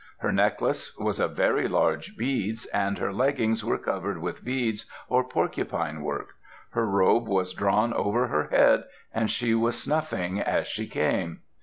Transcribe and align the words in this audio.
Her 0.17 0.31
necklace 0.31 0.97
was 0.97 1.19
of 1.19 1.35
very 1.35 1.67
large 1.67 2.17
beads, 2.17 2.65
and 2.73 2.97
her 2.97 3.13
leggings 3.13 3.63
were 3.63 3.77
covered 3.77 4.17
with 4.19 4.43
beads 4.43 4.87
or 5.07 5.23
porcupine 5.23 6.01
work. 6.01 6.29
Her 6.71 6.87
robe 6.87 7.27
was 7.27 7.53
drawn 7.53 7.93
over 7.93 8.25
her 8.29 8.45
head 8.47 8.85
and 9.13 9.29
she 9.29 9.53
was 9.53 9.79
snuffing 9.79 10.39
as 10.39 10.65
she 10.65 10.87
came. 10.87 11.41